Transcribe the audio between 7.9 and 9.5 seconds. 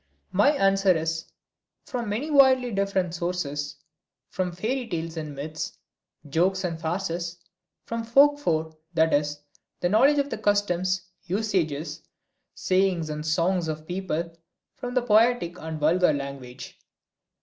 folklore, that is,